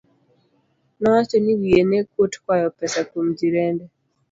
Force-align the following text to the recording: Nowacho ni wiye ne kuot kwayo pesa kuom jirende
Nowacho 0.99 1.37
ni 1.43 1.53
wiye 1.59 1.81
ne 1.89 1.99
kuot 2.09 2.33
kwayo 2.43 2.67
pesa 2.77 3.01
kuom 3.09 3.27
jirende 3.37 3.85